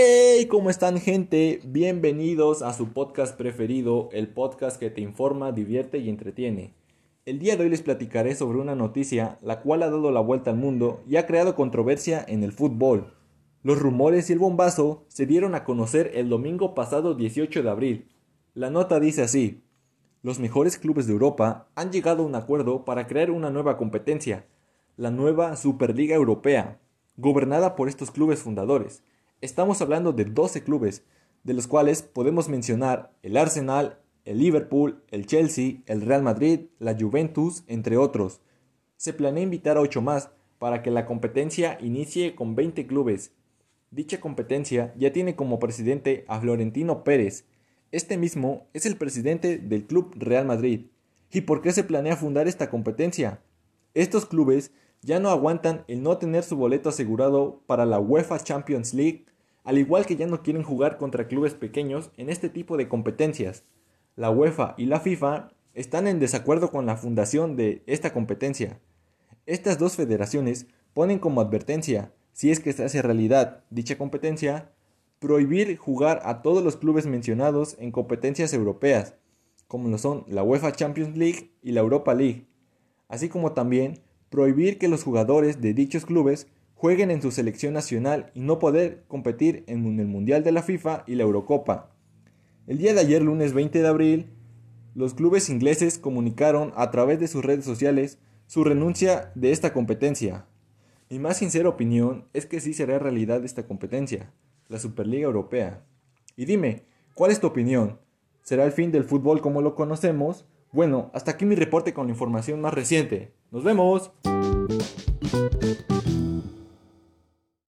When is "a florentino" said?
46.28-47.04